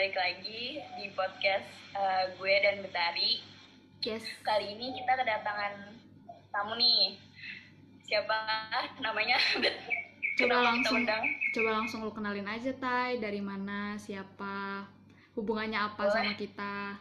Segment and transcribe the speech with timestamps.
[0.00, 3.44] balik lagi di podcast uh, gue dan Betari.
[4.00, 4.24] Yes.
[4.40, 5.92] Kali ini kita kedatangan
[6.48, 7.20] tamu nih.
[8.08, 8.32] Siapa
[9.04, 9.36] namanya?
[10.40, 11.20] Coba langsung undang?
[11.52, 14.88] coba langsung lu kenalin aja Tai, dari mana, siapa,
[15.36, 16.16] hubungannya apa Boleh.
[16.16, 16.96] sama kita.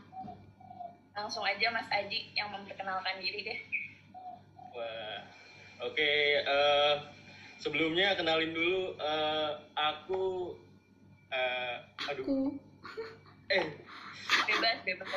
[1.15, 3.59] Langsung aja Mas Aji yang memperkenalkan diri deh.
[4.75, 5.23] Wah,
[5.87, 6.11] oke.
[6.43, 6.93] eh,
[7.63, 9.51] sebelumnya kenalin dulu, eh,
[9.87, 10.51] aku,
[11.31, 11.79] eh,
[12.11, 12.68] aduh, Aku
[13.49, 13.65] eh,
[14.45, 15.09] Bebas, bebas.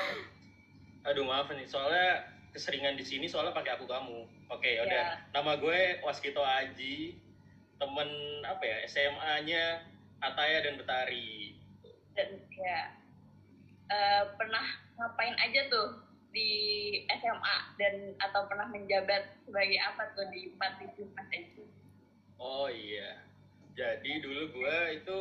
[1.05, 4.25] aduh maaf nih, soalnya keseringan di sini soalnya pakai aku kamu.
[4.49, 4.85] Oke, Ya.
[4.85, 5.07] udah.
[5.33, 7.17] Nama gue Waskito Aji,
[7.77, 8.09] temen
[8.45, 9.85] apa ya SMA-nya
[10.19, 11.57] Ataya dan Betari.
[12.13, 12.81] Dan ya
[13.89, 16.49] eh, pernah ngapain aja tuh di
[17.11, 21.65] SMA dan atau pernah menjabat sebagai apa tuh di empat itu Mas Aji?
[22.37, 23.21] Oh iya,
[23.73, 25.19] jadi dulu gue itu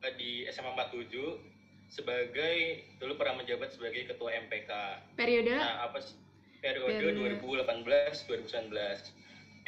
[0.00, 1.47] eh, di SMA 47
[1.88, 2.56] sebagai
[3.00, 4.70] dulu pernah menjabat sebagai ketua MPK.
[5.16, 6.16] periode Nah, apa sih?
[6.60, 7.40] Periode Periode.
[7.40, 8.72] 2018-2019.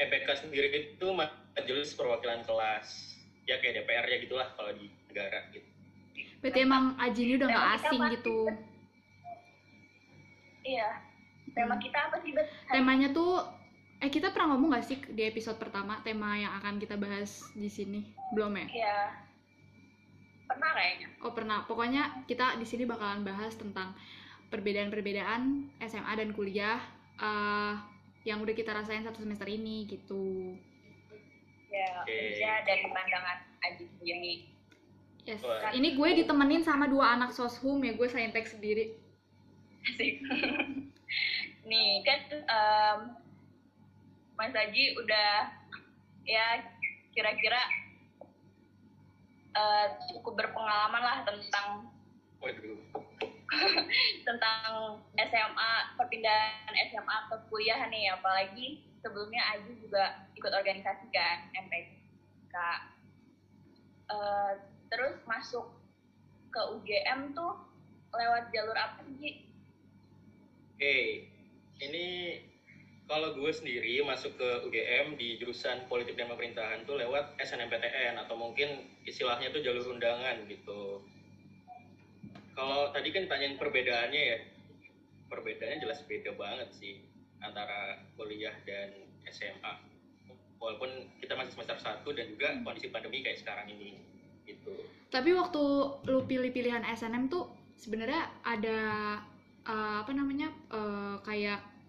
[0.01, 3.17] MPK sendiri itu majelis perwakilan kelas.
[3.45, 5.67] Ya kayak DPR ya gitulah kalau di negara gitu.
[6.41, 8.37] berarti emang Aji ini udah nggak kita asing apa gitu.
[10.65, 10.89] Iya.
[11.53, 11.83] Tema Hmm.
[11.83, 12.49] kita apa sih, Bet?
[12.71, 13.45] Temanya tuh
[14.01, 17.69] eh kita pernah ngomong gak sih di episode pertama tema yang akan kita bahas di
[17.69, 18.01] sini?
[18.33, 18.67] Belum ya?
[18.73, 18.99] Iya.
[20.51, 21.09] Pernah kayaknya.
[21.23, 21.59] Oh pernah.
[21.71, 23.95] Pokoknya kita di sini bakalan bahas tentang
[24.51, 26.83] perbedaan-perbedaan SMA dan kuliah
[27.23, 27.75] eh,
[28.27, 30.59] yang udah kita rasain satu semester ini gitu.
[31.71, 32.11] Ya, Oke.
[32.11, 34.35] kerja dari pandangan Aji sendiri.
[35.23, 35.41] Yes.
[35.47, 35.71] Wah.
[35.71, 38.99] Ini gue ditemenin sama dua anak soshum ya gue saintek sendiri.
[39.87, 40.19] Asik.
[41.71, 42.99] Nih, kan em,
[44.35, 45.55] Mas Aji udah
[46.27, 46.47] ya
[47.15, 47.61] kira-kira
[49.55, 51.91] eh, cukup berpengalaman lah tentang
[54.27, 54.65] tentang
[55.13, 62.57] SMA perpindahan SMA ke kuliah nih apalagi sebelumnya Aji juga ikut organisasi kan MPK
[64.11, 64.53] Eh,
[64.91, 65.71] terus masuk
[66.51, 67.63] ke UGM tuh
[68.11, 69.47] lewat jalur apa sih
[70.75, 71.31] Oke,
[71.79, 72.07] ini
[73.11, 78.39] kalau gue sendiri masuk ke UGM di jurusan politik dan pemerintahan tuh lewat SNMPTN atau
[78.39, 81.03] mungkin istilahnya tuh jalur undangan gitu.
[82.55, 84.39] Kalau tadi kan ditanyain perbedaannya ya,
[85.27, 87.03] perbedaannya jelas beda banget sih
[87.43, 88.95] antara kuliah dan
[89.27, 89.75] SMA.
[90.63, 93.99] Walaupun kita masih semester 1 dan juga kondisi pandemi kayak sekarang ini
[94.47, 94.87] gitu.
[95.11, 95.63] Tapi waktu
[96.07, 98.79] lu pilih pilihan SNM tuh sebenarnya ada
[99.67, 101.80] eh, apa namanya eh, kayak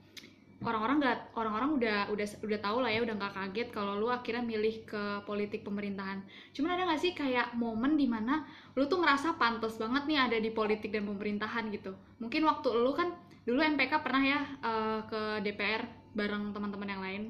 [0.62, 4.46] orang-orang nggak orang-orang udah udah udah tahu lah ya udah nggak kaget kalau lu akhirnya
[4.46, 6.22] milih ke politik pemerintahan.
[6.54, 8.46] Cuman ada nggak sih kayak momen di mana
[8.78, 11.98] lu tuh ngerasa pantas banget nih ada di politik dan pemerintahan gitu.
[12.22, 13.10] Mungkin waktu lu kan
[13.42, 15.84] dulu MPK pernah ya eh, ke DPR
[16.14, 17.24] bareng teman-teman yang lain.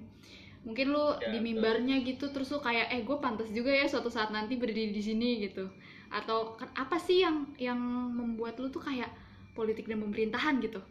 [0.67, 4.11] Mungkin lu Ya, di mimbarnya gitu terus lu kayak eh gue pantas juga ya suatu
[4.11, 5.71] saat nanti berdiri di sini gitu.
[6.11, 7.79] Atau kan apa sih yang yang
[8.11, 9.09] membuat lu tuh kayak
[9.55, 10.83] politik dan pemerintahan gitu?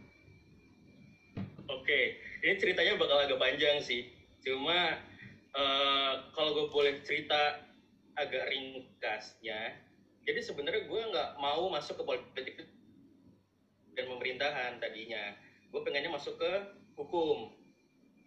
[1.71, 4.09] Oke, ini ceritanya bakal agak panjang sih.
[4.41, 4.97] Cuma
[5.53, 7.61] eh, kalau gue boleh cerita
[8.17, 9.77] agak ringkasnya,
[10.25, 12.47] jadi sebenarnya gue nggak mau masuk ke politik
[13.97, 15.37] dan pemerintahan tadinya.
[15.71, 16.53] Gue pengennya masuk ke
[16.99, 17.55] hukum,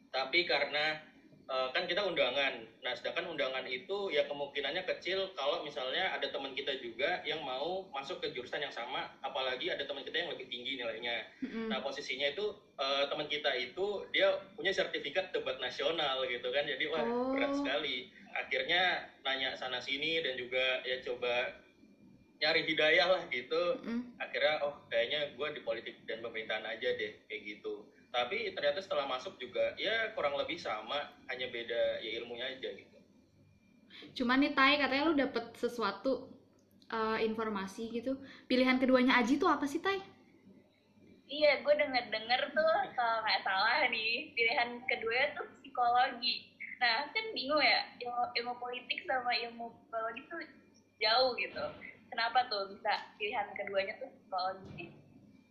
[0.09, 1.12] tapi karena
[1.47, 2.63] eh, kan kita undangan.
[2.83, 7.87] Nah, sedangkan undangan itu ya kemungkinannya kecil kalau misalnya ada teman kita juga yang mau
[7.95, 11.23] masuk ke jurusan yang sama, apalagi ada teman kita yang lebih tinggi nilainya.
[11.43, 11.71] Mm-mm.
[11.71, 16.83] Nah posisinya itu eh, teman kita itu dia punya sertifikat debat nasional gitu kan, jadi
[16.91, 17.35] wah Oh.
[17.35, 18.07] berat sekali.
[18.33, 21.53] Akhirnya nanya sana sini dan juga ya coba
[22.41, 23.79] nyari hidayah lah gitu.
[23.79, 24.19] Mm-mm.
[24.19, 27.87] Akhirnya oh kayaknya gue di politik dan pemerintahan aja deh kayak gitu.
[28.13, 32.97] Tapi ternyata setelah masuk juga ya kurang lebih sama, hanya beda ya ilmunya aja gitu.
[34.21, 36.30] Cuman nih Tai katanya lu dapet sesuatu
[36.94, 38.21] eh, informasi gitu.
[38.45, 39.98] Pilihan keduanya Aji tuh apa sih Tai?
[41.25, 46.45] Iya, gue denger-denger tuh kalau nggak salah nih pilihan kedua tuh psikologi.
[46.77, 50.42] Nah, kan bingung ya ilmu, ilmu politik sama ilmu psikologi tuh
[51.01, 51.66] jauh gitu.
[52.13, 54.94] Kenapa tuh bisa pilihan keduanya tuh psikologi?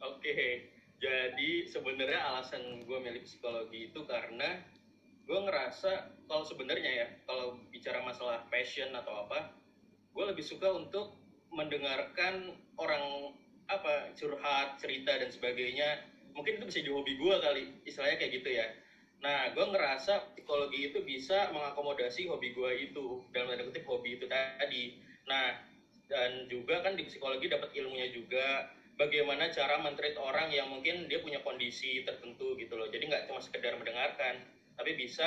[0.06, 0.62] Oke,
[1.02, 4.62] jadi sebenarnya alasan gue milih psikologi itu karena
[5.26, 9.50] gue ngerasa kalau sebenarnya ya kalau bicara masalah passion atau apa,
[10.14, 11.19] gue lebih suka untuk
[11.50, 13.34] mendengarkan orang
[13.66, 16.06] apa curhat, cerita dan sebagainya.
[16.38, 18.66] Mungkin itu bisa jadi hobi gue kali, istilahnya kayak gitu ya.
[19.26, 24.31] Nah, gue ngerasa psikologi itu bisa mengakomodasi hobi gue itu dalam tanda kutip hobi itu
[24.31, 25.02] tadi.
[25.26, 25.66] Nah,
[26.06, 31.21] dan juga kan di psikologi dapat ilmunya juga bagaimana cara mentreat orang yang mungkin dia
[31.25, 32.89] punya kondisi tertentu gitu loh.
[32.89, 34.43] Jadi nggak cuma sekedar mendengarkan
[34.77, 35.27] tapi bisa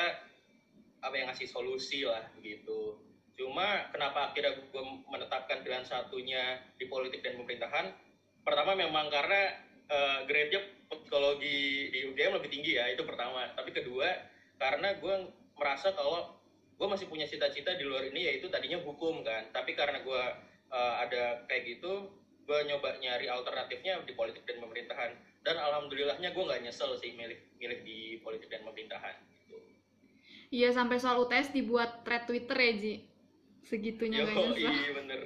[1.01, 2.97] apa yang ngasih solusi lah gitu.
[3.35, 7.91] Cuma kenapa akhirnya gue menetapkan pilihan satunya di politik dan pemerintahan?
[8.41, 9.53] Pertama memang karena
[9.91, 13.51] uh, grade-nya psikologi di UGM lebih tinggi ya itu pertama.
[13.53, 14.07] Tapi kedua
[14.55, 15.15] karena gue
[15.59, 16.39] merasa kalau
[16.75, 19.51] gue masih punya cita-cita di luar ini yaitu tadinya hukum kan.
[19.51, 20.23] Tapi karena gue
[20.71, 22.07] uh, ada kayak gitu
[22.45, 25.11] gue nyoba nyari alternatifnya di politik dan pemerintahan.
[25.41, 29.17] Dan alhamdulillahnya gue nggak nyesel sih milih milih di politik dan pemerintahan.
[29.45, 29.57] Gitu.
[30.53, 32.95] iya sampai soal UTS dibuat thread Twitter ya Ji.
[33.65, 34.61] Segitunya Yo, gak nyesel.
[34.61, 35.21] iya bener.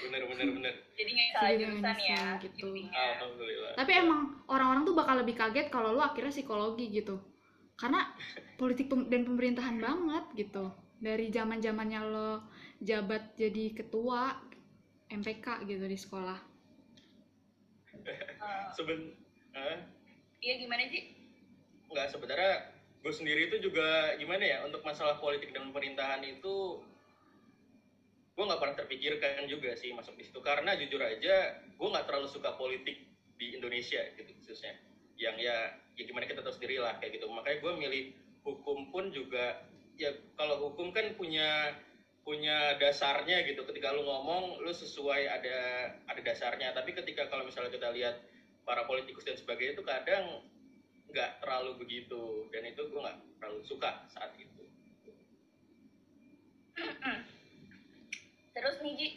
[0.00, 0.74] Bener bener bener.
[0.98, 2.66] Jadi nggak salah jurusan ya nyesel gitu.
[2.72, 3.02] intinya.
[3.20, 3.72] alhamdulillah.
[3.76, 7.20] Tapi emang orang-orang tuh bakal lebih kaget kalau lu akhirnya psikologi gitu.
[7.76, 8.00] Karena
[8.56, 10.72] politik pem- dan pemerintahan banget gitu.
[11.02, 12.30] Dari zaman zamannya lo
[12.80, 14.40] jabat jadi ketua
[15.12, 16.51] MPK gitu di sekolah
[18.76, 19.14] Seben
[19.52, 19.78] eh,
[20.42, 21.12] iya gimana sih
[21.92, 22.72] nggak sebenarnya
[23.02, 26.80] gue sendiri itu juga gimana ya untuk masalah politik dan pemerintahan itu
[28.32, 30.40] gue nggak pernah terpikirkan juga sih masuk di situ.
[30.40, 32.96] Karena jujur aja gue nggak terlalu suka politik
[33.36, 34.78] di Indonesia gitu khususnya.
[35.20, 35.56] Yang ya
[35.98, 37.28] ya gimana kita tahu sendiri lah kayak gitu.
[37.28, 38.04] Makanya gue milih
[38.42, 39.66] hukum pun juga
[40.00, 41.76] ya kalau hukum kan punya
[42.22, 43.66] punya dasarnya gitu.
[43.66, 45.58] Ketika lu ngomong lu sesuai ada
[46.06, 46.74] ada dasarnya.
[46.74, 48.14] Tapi ketika kalau misalnya kita lihat
[48.62, 50.42] para politikus dan sebagainya itu kadang
[51.10, 52.46] nggak terlalu begitu.
[52.54, 54.62] Dan itu gue nggak terlalu suka saat itu.
[58.54, 59.08] Terus nih Ji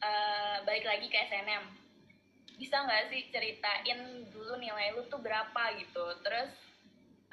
[0.00, 1.84] eh, balik lagi ke SNM
[2.54, 6.06] bisa nggak sih ceritain dulu nilai lu tuh berapa gitu?
[6.22, 6.50] Terus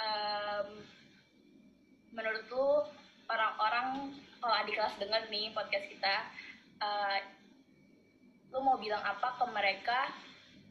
[0.01, 0.67] em,
[2.09, 2.67] menurut lu
[3.31, 3.87] orang-orang
[4.43, 6.15] kalau adik kelas denger nih podcast kita
[6.83, 7.17] eh,
[8.51, 9.99] lu mau bilang apa ke mereka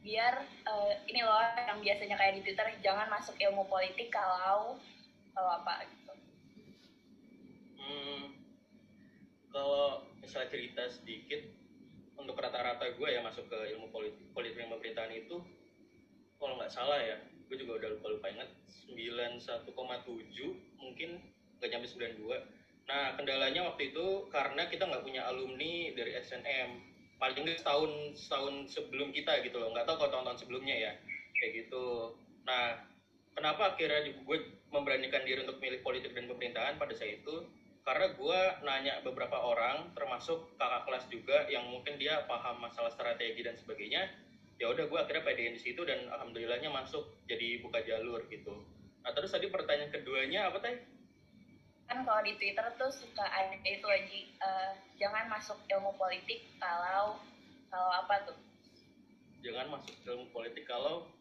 [0.01, 4.77] biar eh, ini loh yang biasanya kayak di Twitter jangan masuk ilmu politik kalau
[5.31, 6.13] kalau apa gitu.
[7.81, 8.21] Hmm,
[9.49, 11.41] kalau misalnya cerita sedikit
[12.19, 15.41] untuk rata-rata gue ya masuk ke ilmu politik, politik pemerintahan itu
[16.37, 17.17] kalau nggak salah ya
[17.49, 18.49] gue juga udah lupa lupa ingat
[18.87, 19.75] 91,7
[20.79, 21.19] mungkin
[21.61, 26.91] nggak nyampe 92 nah kendalanya waktu itu karena kita nggak punya alumni dari SNM
[27.21, 29.69] paling nggak setahun setahun sebelum kita gitu loh.
[29.77, 30.91] Nggak tahu kalau tahun-tahun sebelumnya ya.
[31.37, 32.17] Kayak gitu.
[32.49, 32.81] Nah
[33.37, 34.37] kenapa akhirnya gue
[34.73, 37.45] memberanikan diri untuk milih politik dan pemerintahan pada saat itu?
[37.85, 43.45] Karena gue nanya beberapa orang termasuk kakak kelas juga yang mungkin dia paham masalah strategi
[43.45, 44.09] dan sebagainya.
[44.57, 48.65] Ya udah gue akhirnya pedein di situ dan alhamdulillahnya masuk jadi buka jalur gitu.
[49.05, 50.77] Nah terus tadi pertanyaan keduanya apa teh
[51.91, 57.19] kan kalau di Twitter tuh suka ada itu aja eh, jangan masuk ilmu politik kalau
[57.67, 58.37] kalau apa tuh?
[59.43, 61.11] Jangan masuk ilmu politik kalau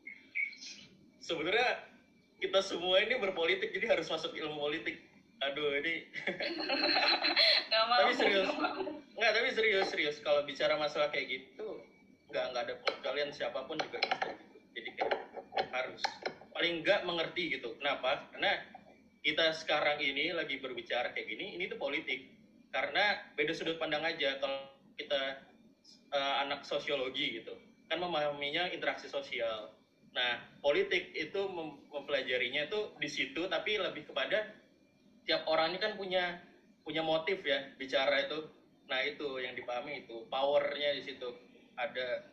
[1.19, 1.91] sebenarnya
[2.39, 5.03] kita semua ini berpolitik jadi harus masuk ilmu politik.
[5.43, 6.07] Aduh ini.
[7.69, 7.99] Nggak mau.
[8.07, 8.49] tapi serius.
[9.19, 10.17] Nggak tapi serius serius.
[10.23, 11.83] Kalau bicara masalah kayak gitu
[12.31, 14.57] nggak nggak ada kalian siapa pun juga bisa gitu.
[14.79, 15.19] Jadi kayak
[15.75, 16.03] harus
[16.55, 17.75] paling nggak mengerti gitu.
[17.83, 18.31] Kenapa?
[18.31, 18.55] Karena
[19.21, 22.25] kita sekarang ini lagi berbicara kayak gini ini tuh politik.
[22.71, 25.43] Karena beda sudut pandang aja kalau kita
[26.15, 27.53] eh, anak sosiologi gitu.
[27.91, 29.75] Kan memahaminya interaksi sosial.
[30.17, 34.47] Nah politik itu mem- mempelajarinya tuh di situ tapi lebih kepada
[35.27, 36.41] tiap orang ini kan punya
[36.87, 38.47] punya motif ya bicara itu.
[38.89, 41.29] Nah itu yang dipahami itu powernya di situ.
[41.77, 42.25] Ada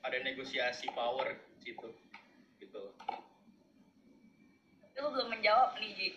[0.00, 1.88] ada negosiasi power di situ
[2.62, 2.82] gitu.
[5.00, 6.12] Lu belum menjawab nih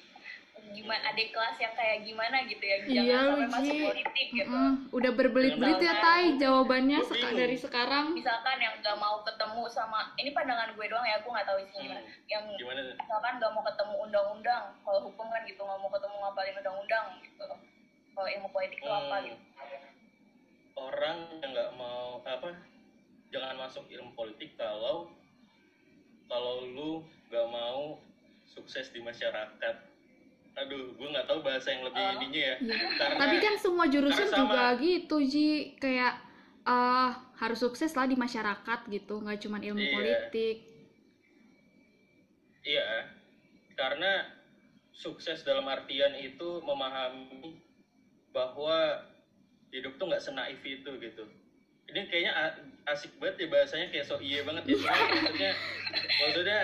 [0.70, 4.48] gimana adik kelas yang kayak gimana gitu ya jangan Iya, sampai masuk politik gitu.
[4.48, 8.06] Mm-mm, udah berbelit-belit ya Tai jawabannya seka- dari sekarang.
[8.12, 11.84] Misalkan yang nggak mau ketemu sama ini pandangan gue doang ya gue nggak tahu isinya
[11.94, 12.00] gimana.
[12.00, 16.16] Hmm, yang gimana misalkan nggak mau ketemu undang-undang kalau hukum kan gitu nggak mau ketemu
[16.18, 17.46] ngapalin undang-undang gitu.
[18.14, 19.26] Kalau ilmu politik itu apa Hmm.
[19.26, 19.42] gitu.
[20.74, 22.50] Orang yang nggak mau apa
[23.30, 25.10] jangan masuk ilmu politik kalau
[26.26, 26.92] kalau lu
[27.28, 28.02] nggak mau
[28.44, 29.76] sukses di masyarakat
[30.56, 32.14] aduh gue nggak tahu bahasa yang lebih Oh.
[32.16, 32.78] ininya ya Iya.
[32.96, 34.38] karena tapi kan semua jurusan sama.
[34.40, 36.14] juga gitu Ji kayak
[36.64, 39.92] eh harus sukses lah di masyarakat gitu nggak cuma ilmu Iya.
[39.92, 40.58] politik
[42.64, 43.12] Iya,
[43.76, 44.24] karena
[44.94, 47.60] sukses dalam artian itu memahami
[48.32, 49.04] bahwa
[49.68, 51.28] hidup tuh nggak senaif itu gitu.
[51.86, 52.32] Ini kayaknya
[52.88, 54.80] asik banget ya bahasanya kayak so iya banget ya.
[54.80, 55.52] Maksudnya,
[56.24, 56.60] maksudnya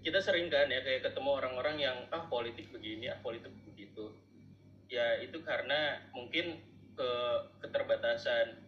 [0.00, 4.16] kita sering kan ya kayak ketemu orang-orang yang ah politik begini, ah politik begitu.
[4.90, 6.60] Ya itu karena mungkin
[6.96, 7.10] ke
[7.64, 8.58] keterbatasan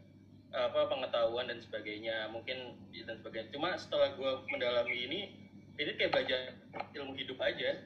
[0.53, 5.21] apa pengetahuan dan sebagainya mungkin dan sebagainya cuma setelah gue mendalami ini
[5.81, 6.41] ini kayak belajar
[6.93, 7.81] ilmu hidup aja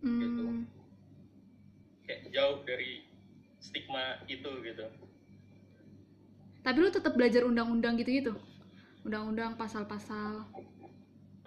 [0.00, 0.44] Gitu.
[0.48, 0.64] Hmm.
[2.08, 3.04] kayak jauh dari
[3.60, 4.84] stigma itu gitu
[6.60, 8.36] Tapi lu tetap belajar undang-undang gitu-gitu?
[9.04, 10.44] Undang-undang, pasal-pasal.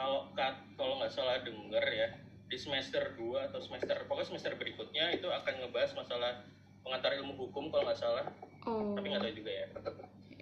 [0.04, 0.28] Kalau
[0.76, 2.08] kalau nggak salah denger ya
[2.52, 6.44] di semester 2 atau semester pokoknya semester berikutnya itu akan ngebahas masalah
[6.84, 8.28] pengantar ilmu hukum kalau nggak salah
[8.64, 8.96] Oh.
[8.96, 9.68] tapi nggak tahu juga ya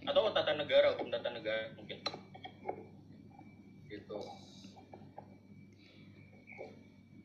[0.05, 1.97] atau tata negara hukum tata negara mungkin
[3.89, 4.17] gitu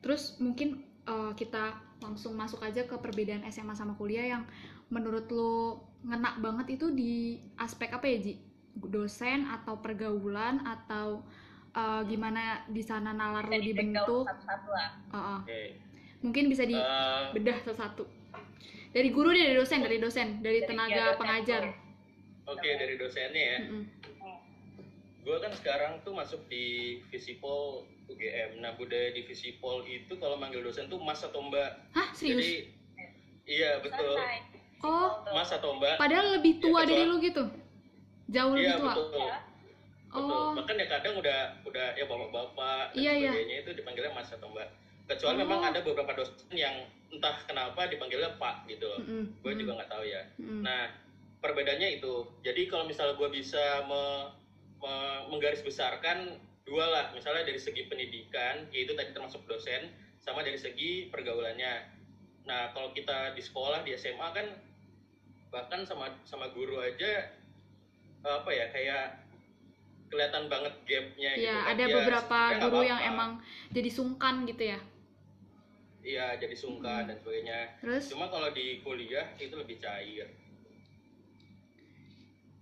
[0.01, 4.43] Terus mungkin eh, kita langsung masuk aja ke perbedaan SMA sama kuliah yang
[4.87, 8.33] menurut lu ngena banget itu di aspek apa ya Ji?
[8.77, 11.27] Dosen atau pergaulan atau
[11.77, 14.23] eh, gimana di sana nalar lu di-breakdown dibentuk?
[14.25, 15.37] satu-satu lah Eh, eh.
[15.37, 15.61] oke
[16.19, 18.03] Mungkin bisa di Eh, bedah satu-satu.
[18.89, 21.63] Dari guru dari dosen, dari dosen, dari Dari tenaga dosen pengajar.
[22.47, 23.83] oke dari dosennya ya Mm-mm.
[25.19, 26.65] gue kan sekarang tuh masuk di
[27.05, 32.07] Visipol UGM nah budaya di Visipol itu kalau manggil dosen tuh mas atau mbak Hah,
[32.11, 32.39] serius?
[32.39, 32.55] jadi
[33.45, 34.15] iya betul.
[34.79, 35.33] Oh, Betul.
[35.33, 37.43] mas atau mbak Padahal lebih tua Ya, dari lu gitu?
[38.27, 38.93] Jauh lebih iya tua?
[38.95, 39.37] betul Ya.
[40.07, 40.23] Betul.
[40.23, 43.29] Oh, Bahkan ya kadang udah udah ya bapak-bapak dan Iya, iya.
[43.29, 44.67] sebagainya itu dipanggilnya mas atau mbak.
[45.05, 45.41] Kecuali Oh.
[45.43, 46.75] memang ada beberapa dosen yang
[47.07, 48.99] entah kenapa dipanggilnya pak gitu loh.
[48.99, 50.21] mm-mm, Gue juga nggak tahu ya.
[50.37, 50.63] mm-mm.
[50.63, 50.91] Nah
[51.37, 52.13] perbedaannya itu.
[52.41, 54.27] Jadi kalau misalnya gue bisa me-
[54.77, 57.05] me- menggarisbesarkan dua lah.
[57.11, 59.87] Misalnya dari segi pendidikan, yaitu tadi termasuk dosen,
[60.19, 61.87] sama dari segi pergaulannya.
[62.43, 64.47] Nah kalau kita di sekolah di SMA kan
[65.47, 67.31] bahkan sama sama guru aja
[68.19, 69.26] apa ya kayak
[70.07, 71.71] kelihatan banget gapnya gitu Iya, kan.
[71.75, 73.31] ada Ya, beberapa sebenarnya nggak guru yang emang
[73.69, 74.79] jadi sungkan gitu ya.
[76.01, 80.31] iya jadi sungkan dan sebagainya Terus, cuma kalau di kuliah itu lebih cair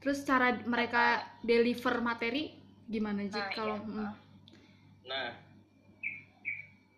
[0.02, 2.54] terus cara mereka deliver materi
[2.86, 3.34] gimana Ji?
[3.34, 3.86] Nah, Kalau iya.
[3.86, 4.12] mm,
[5.06, 5.28] nah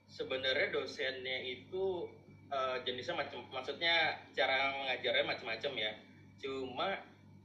[0.07, 2.07] sebenarnya dosennya itu
[2.47, 5.91] eh, jenisnya macam maksudnya cara mengajarnya macam-macam ya
[6.37, 6.87] cuma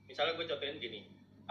[0.06, 1.00] misalnya gue contohin gini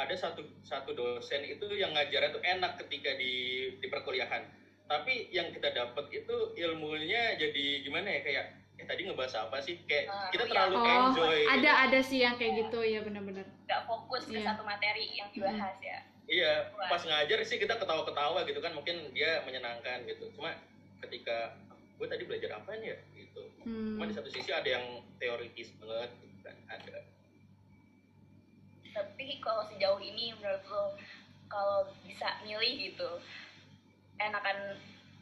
[0.01, 3.33] ada satu satu dosen itu yang ngajarnya tuh enak ketika di
[3.77, 4.43] di perkuliahan
[4.85, 9.77] tapi yang kita dapat itu ilmunya jadi gimana ya kayak eh tadi ngebahas apa sih
[9.85, 10.51] kayak Ah, kita iya.
[10.51, 11.53] terlalu oh, enjoy gitu.
[11.53, 13.45] ada ada sih yang kayak gitu ya benar-benar.
[13.69, 14.51] nggak fokus ke Iya.
[14.51, 15.99] satu materi yang dibahas ya
[16.31, 16.87] Iya, Wah.
[16.87, 20.31] pas ngajar sih kita ketawa-ketawa gitu kan, mungkin dia menyenangkan gitu.
[20.31, 20.55] Cuma
[21.03, 21.59] ketika
[21.99, 23.51] gue tadi belajar apa ya gitu.
[23.67, 23.99] Hmm.
[23.99, 27.03] Cuma di satu sisi ada yang teoritis banget gitu kan, ada.
[28.91, 30.95] Tapi kalau sejauh ini menurut lo
[31.51, 33.19] kalau bisa milih gitu
[34.19, 34.75] enakan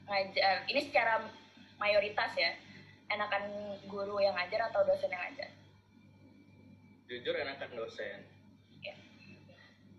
[0.10, 1.26] ngajar ini secara
[1.78, 2.54] mayoritas ya
[3.10, 5.50] enakan guru yang ngajar atau dosen yang ngajar
[7.10, 8.22] Jujur enakan dosen.
[8.86, 8.94] Iya.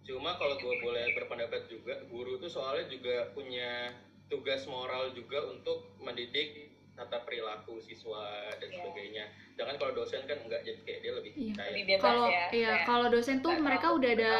[0.07, 3.91] Cuma kalau gue boleh berpendapat juga, guru tuh soalnya juga punya
[4.31, 6.71] tugas moral juga untuk mendidik
[7.01, 8.77] tata perilaku siswa dan Iya.
[8.77, 9.25] sebagainya.
[9.57, 11.55] Jangan kalau dosen kan enggak jadi kayak dia lebih Iya.
[11.57, 11.73] cair.
[11.81, 14.33] lebih Kalau ya iya, kayak kalau dosen tuh mereka udah ada.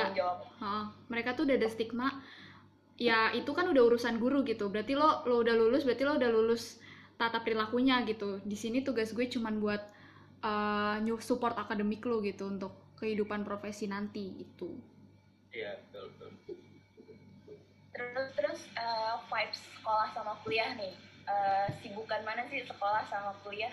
[0.61, 2.21] Heeh, mereka tuh udah ada stigma
[3.01, 6.29] ya itu kan udah urusan guru gitu berarti lo lo udah lulus berarti lo udah
[6.29, 6.77] lulus
[7.17, 9.81] tata perilakunya gitu di sini tugas gue cuman buat
[10.45, 14.77] uh, new support akademik lo gitu untuk kehidupan profesi nanti itu
[15.49, 16.57] Iya, betul, betul.
[17.91, 20.93] terus terus eh, vibes sekolah sama kuliah nih
[21.31, 23.73] Eh, sibukan mana sih sekolah sama kuliah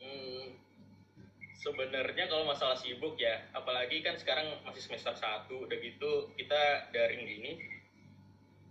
[0.00, 0.56] Hmm,
[1.60, 7.28] sebenarnya kalau masalah sibuk ya, apalagi kan sekarang masih semester 1, udah gitu kita daring
[7.28, 7.60] gini.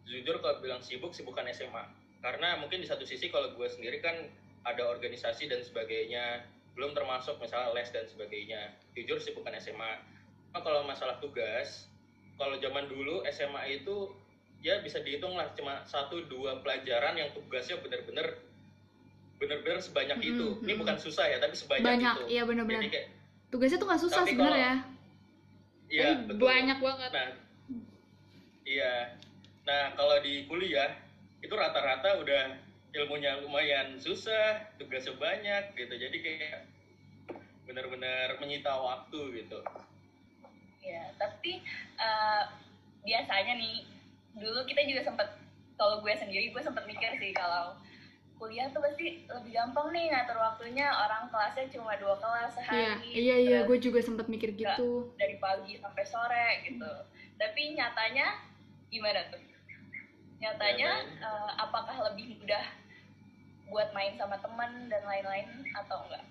[0.09, 1.85] Jujur kalau bilang sibuk, sih bukan SMA.
[2.25, 4.25] Karena mungkin di satu sisi kalau gue sendiri kan
[4.65, 8.73] ada organisasi dan sebagainya, belum termasuk misalnya les dan sebagainya.
[8.97, 10.01] Jujur sih bukan SMA.
[10.49, 11.85] Nah, kalau masalah tugas,
[12.41, 14.09] kalau zaman dulu SMA itu
[14.59, 18.35] ya bisa dihitung lah cuma satu dua pelajaran yang tugasnya bener-bener
[19.39, 20.47] bener-bener sebanyak Mm-mm, itu.
[20.67, 22.23] Ini bukan susah ya, tapi sebanyak banyak itu.
[22.27, 23.07] iya bener-bener Jadi kayak
[23.47, 24.73] tugasnya tuh nggak susah sebenarnya
[25.89, 26.45] iya tapi betul.
[26.51, 27.29] banyak banget Nah,
[28.67, 28.93] iya.
[29.65, 30.91] Nah, kalau di kuliah
[31.39, 32.57] itu rata-rata udah
[32.91, 35.93] ilmunya lumayan susah, tugasnya banyak gitu.
[35.93, 36.67] Jadi kayak
[37.63, 39.61] benar-benar menyita waktu gitu.
[40.79, 41.61] ya tapi
[42.01, 42.43] eh,
[43.05, 43.85] biasanya nih
[44.37, 45.27] dulu kita juga sempat
[45.79, 47.79] kalau gue sendiri gue sempat mikir sih kalau
[48.39, 50.87] kuliah tuh pasti lebih gampang nih ngatur waktunya.
[50.87, 53.59] Orang kelasnya cuma dua kelas iya sehari iya iya.
[53.61, 55.11] terus gue juga sempat mikir gitu.
[55.19, 56.91] dari pagi sampai sore gitu.
[57.35, 58.39] Tapi nyatanya
[58.87, 59.43] gimana tuh?
[60.39, 62.63] Nyatanya eh, apakah lebih mudah
[63.69, 66.23] buat main sama teman dan lain-lain atau enggak?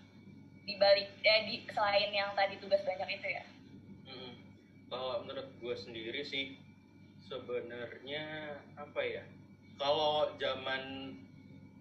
[0.64, 3.44] Dibalik eh di selain yang tadi tugas banyak itu ya?
[4.08, 4.32] Hmm.
[4.88, 6.56] kalau menurut gue sendiri sih
[7.28, 8.24] sebenarnya
[8.74, 9.22] apa ya
[9.76, 11.14] kalau zaman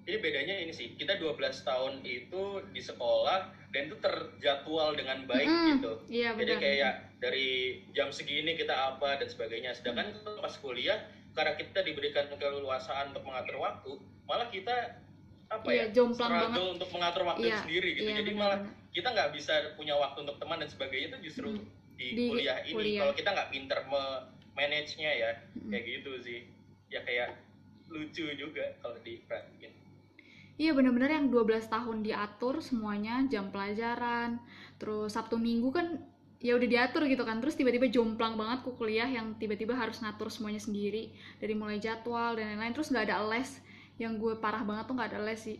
[0.03, 3.39] ini bedanya ini sih kita 12 tahun itu di sekolah
[3.69, 5.67] dan itu terjadwal dengan baik Mm-mm.
[5.73, 7.47] gitu iya jadi benar kayak dari
[7.91, 10.99] jam segini kita apa dan sebagainya sedangkan pas kuliah
[11.33, 13.91] karena kita diberikan keleluasaan untuk mengatur waktu
[14.23, 15.01] malah kita
[15.47, 16.75] apa Iya, ya jomplang struggle banget.
[16.75, 18.91] untuk mengatur waktu Iya, sendiri gitu iya, jadi benar, malah benar.
[18.91, 21.63] kita nggak bisa punya waktu untuk teman dan sebagainya itu justru Mm.
[21.95, 22.99] di, Di kuliah ini kuliah.
[23.01, 23.79] kalau kita nggak pinter
[24.57, 25.31] manage-nya ya.
[25.69, 26.39] Kayak gitu sih.
[26.89, 27.37] Ya kayak
[27.93, 29.71] lucu juga kalau diperhatiin.
[30.57, 34.41] Iya bener-bener yang 12 tahun diatur semuanya jam pelajaran
[34.81, 36.01] terus Sabtu Minggu kan
[36.41, 37.37] ya udah diatur gitu kan.
[37.37, 42.33] Terus tiba-tiba jomplang banget ke kuliah yang tiba-tiba harus ngatur semuanya sendiri dari mulai jadwal
[42.33, 42.73] dan lain-lain.
[42.73, 43.61] Terus nggak ada les.
[44.01, 45.57] Yang gue parah banget tuh nggak ada les sih.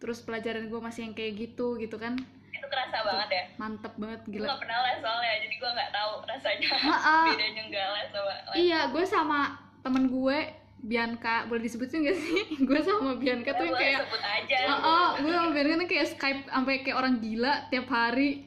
[0.00, 2.16] Terus pelajaran gue masih yang kayak gitu gitu kan
[2.58, 5.90] itu kerasa banget ya mantep banget gue gila gak pernah les soalnya jadi gue nggak
[5.90, 7.18] tahu rasanya Ha-ha.
[7.30, 9.40] bedanya nggak les sama les iya gue sama
[9.80, 10.38] temen gue
[10.78, 15.08] Bianca boleh disebutin gak sih gue sama Bianca tuh yang kayak sebut aja Oh, oh,
[15.18, 18.46] gue sama Bianca tuh kayak Skype sampai kayak orang gila tiap hari.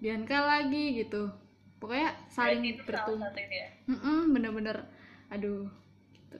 [0.00, 1.32] Bianca lagi gitu.
[1.76, 3.28] Pokoknya saling bertumbuh.
[3.32, 4.88] ya Mm-mm, bener-bener.
[5.28, 5.68] Aduh.
[6.12, 6.36] Gitu.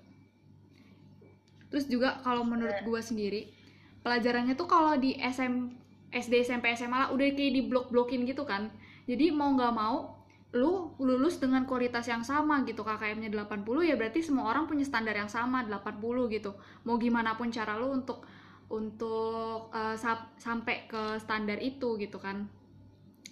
[1.69, 3.53] Terus juga kalau menurut gue sendiri,
[4.01, 5.69] pelajarannya tuh kalau di SM,
[6.15, 8.71] SD, SMP, SMA lah udah kayak di blok-blokin gitu kan.
[9.11, 10.15] Jadi mau nggak mau,
[10.55, 12.87] lu lulus dengan kualitas yang sama gitu.
[12.87, 16.55] KKM-nya 80 ya berarti semua orang punya standar yang sama 80 gitu.
[16.87, 18.23] Mau gimana pun cara lu untuk
[18.71, 22.47] untuk eh, sap- sampai ke standar itu gitu kan.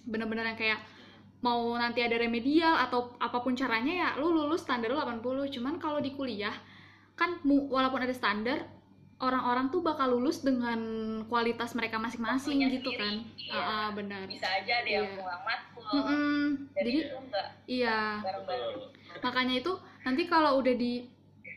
[0.03, 0.79] Bener-bener yang kayak
[1.43, 5.75] mau nanti ada remedial atau apa pun caranya ya lu lulus standar lu 80 cuman
[5.75, 6.55] kalau di kuliah
[7.19, 8.63] kan walaupun ada standar
[9.23, 10.79] orang-orang tuh bakal lulus dengan
[11.31, 13.15] kualitas mereka masing-masing gitu sendiri, kan.
[13.39, 13.55] Iya.
[13.55, 14.27] Ah, ah, benar.
[14.27, 15.15] Bisa aja ada yang Iya.
[15.15, 15.83] pulang matkul.
[15.87, 16.43] Mm-mm.
[16.75, 17.47] jadi jadi itu enggak.
[17.65, 17.97] iya.
[19.23, 19.71] Makanya itu
[20.03, 21.07] nanti kalau udah di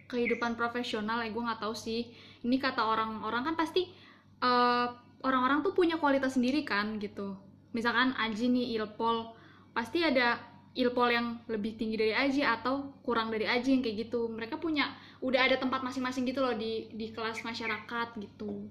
[0.07, 2.15] kehidupan profesional ya gue nggak tahu sih.
[2.47, 3.91] Ini kata orang-orang kan pasti
[4.39, 4.87] eh,
[5.27, 7.35] orang-orang tuh punya kualitas sendiri kan gitu.
[7.75, 9.35] Misalkan Aji nih ilpol
[9.75, 10.39] pasti ada
[10.77, 14.29] ilpol yang lebih tinggi dari Aji atau kurang dari Aji yang kayak gitu.
[14.31, 18.69] Mereka punya udah ada tempat masing-masing gitu loh di di kelas masyarakat gitu.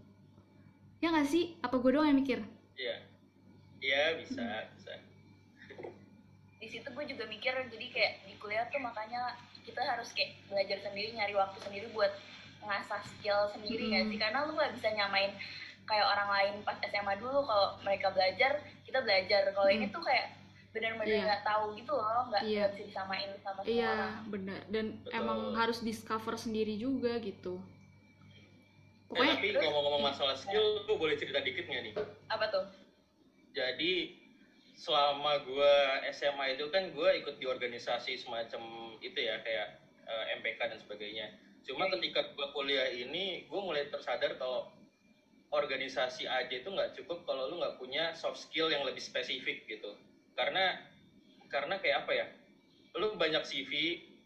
[0.99, 1.57] Ya nggak sih?
[1.59, 2.39] Apa gue doang yang mikir?
[2.75, 2.95] Iya.
[3.79, 4.93] Iya bisa bisa.
[6.61, 10.81] Di situ gue juga mikir jadi kayak di kuliah tuh makanya kita harus kayak belajar
[10.81, 12.09] sendiri nyari waktu sendiri buat
[12.65, 14.11] ngasah skill sendiri nggak Hmm.
[14.11, 14.17] sih?
[14.17, 15.33] Karena lu nggak bisa nyamain
[15.85, 19.53] kayak orang lain pas SMA dulu kalau mereka belajar kita belajar.
[19.53, 19.93] Kalau ini Hmm.
[19.93, 20.25] tuh kayak
[20.75, 21.23] benar-benar Iya.
[21.23, 24.13] nggak tahu gitu loh nggak nggak bisa disamain sama semua iya orang.
[24.27, 25.11] benar dan Betul.
[25.15, 27.55] emang harus discover sendiri juga gitu.
[27.55, 31.93] Eh, pokoknya tapi ngomong-ngomong masalah skill gue boleh cerita dikit nggak nih?
[32.27, 32.65] Apa tuh?
[33.55, 34.19] Jadi
[34.75, 35.73] selama gue
[36.11, 38.61] SMA itu kan gue ikut di organisasi semacam
[38.99, 41.31] itu ya kayak eh, MPK dan sebagainya.
[41.63, 44.67] Cuma ketika gue kuliah ini gue mulai tersadar kalau
[45.49, 49.95] organisasi aja itu nggak cukup kalau lu nggak punya soft skill yang lebih spesifik gitu
[50.35, 50.79] karena
[51.47, 52.25] karena kayak apa ya?
[52.99, 53.71] Lu banyak CV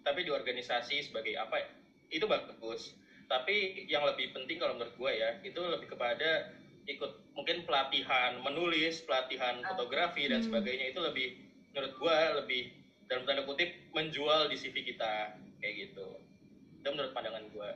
[0.02, 1.68] tapi di organisasi sebagai apa ya?
[2.10, 2.98] Itu bagus.
[3.30, 6.50] Tapi yang lebih penting kalau menurut gue ya itu lebih kepada
[6.90, 10.50] ikut mungkin pelatihan menulis pelatihan fotografi dan Hmm.
[10.50, 10.90] sebagainya.
[10.90, 11.38] Itu lebih
[11.78, 12.62] menurut gue lebih
[13.06, 15.38] dalam tanda kutip menjual di CV kita.
[15.62, 16.08] Kayak gitu.
[16.82, 17.70] Itu menurut pandangan gue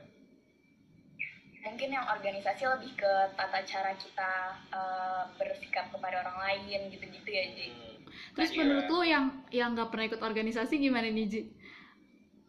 [1.64, 4.32] mungkin yang organisasi lebih ke tata cara kita
[4.68, 7.66] eh, bersikap kepada orang lain gitu-gitu ya Ji.
[7.72, 7.93] Hmm.
[8.32, 8.58] Terus Iya.
[8.60, 11.40] menurut lu yang yang nggak pernah ikut organisasi gimana nih Ji?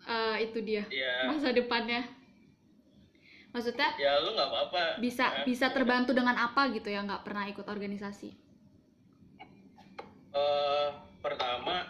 [0.06, 1.28] Eh, itu dia Iya.
[1.28, 2.06] masa depannya.
[3.50, 5.44] Maksudnya ya lu nggak apa-apa bisa Hah?
[5.44, 8.30] bisa terbantu dengan apa gitu ya nggak pernah ikut organisasi?
[10.36, 10.90] Eh,
[11.24, 11.88] pertama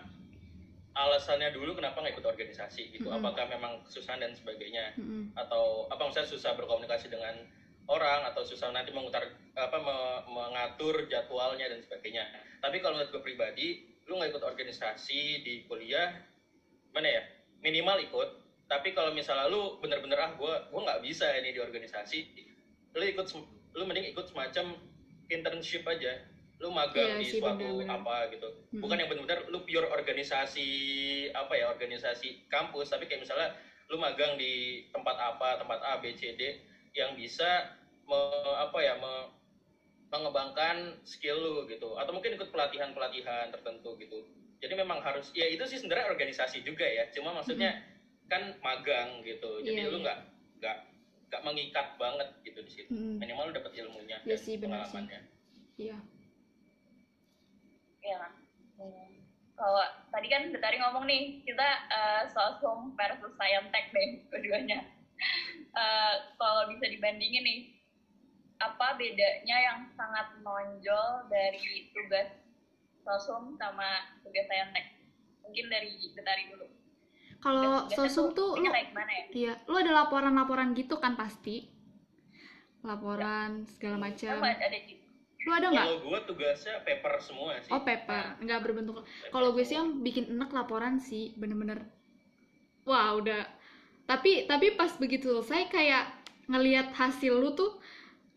[0.96, 3.20] alasannya dulu kenapa nggak ikut organisasi gitu Mm-mm.
[3.20, 5.36] apakah memang kesusahan dan sebagainya Mm-mm.
[5.36, 7.36] atau apa misalnya susah berkomunikasi dengan
[7.92, 12.24] orang atau susah nanti mengutar apa me- mengatur jadwalnya dan sebagainya
[12.66, 13.68] tapi kalau menurut gue pribadi
[14.10, 16.10] lu nggak ikut organisasi di kuliah
[16.90, 17.22] mana ya
[17.62, 18.30] minimal ikut
[18.66, 22.20] tapi kalau misalnya lu bener-bener ah gue gue nggak bisa ini di organisasi
[22.98, 23.28] lu ikut
[23.78, 24.82] lu mending ikut semacam
[25.30, 26.18] internship aja
[26.58, 27.94] lu magang di sih, suatu bener-bener.
[28.02, 28.82] apa gitu Mm-mm.
[28.82, 30.70] bukan yang benar-benar lu pure organisasi
[31.36, 33.52] apa ya organisasi kampus tapi kayak misalnya
[33.92, 36.58] lu magang di tempat apa tempat A B C D
[36.96, 37.70] yang bisa
[38.08, 39.35] me- apa ya me-
[40.14, 44.26] mengembangkan skill lu gitu atau mungkin ikut pelatihan pelatihan tertentu gitu
[44.62, 47.84] jadi memang harus ya itu sih sebenarnya organisasi juga ya cuma maksudnya
[48.26, 50.04] kan magang gitu jadi lu iya.
[50.06, 50.20] nggak
[50.62, 50.78] nggak
[51.30, 53.18] nggak mengikat banget gitu di situ Mm-mm.
[53.22, 55.22] minimal lu dapat ilmunya Iya dan sih, pengalamannya
[55.76, 55.98] Iya.
[58.00, 58.20] Iya?
[58.80, 59.12] Hmm.
[59.56, 64.88] Kalau tadi kan Betari ngomong nih kita uh, sosum versus Scientech deh keduanya
[65.76, 67.60] uh, kalau bisa dibandingin nih
[68.62, 72.30] apa bedanya yang sangat menonjol dari tugas
[73.04, 74.96] sosum sama tugas Scientech
[75.44, 76.66] mungkin dari Betari dulu
[77.46, 79.26] kalau sosum tuh lu kayak gimana ya?
[79.30, 81.70] Iya, lu ada laporan-laporan gitu kan pasti.
[82.82, 84.42] Laporan segala macam.
[84.42, 85.06] Ada gitu.
[85.46, 85.86] Lu ada nggak?
[85.86, 87.70] Kalau gue tugasnya paper semua sih.
[87.70, 89.06] Oh paper, nggak berbentuk.
[89.30, 91.86] Kalau gue sih yang bikin enak laporan sih, bener-bener.
[92.90, 93.46] Wah udah.
[94.10, 96.06] Tapi tapi pas begitu selesai kayak
[96.50, 97.78] ngelihat hasil lu tuh,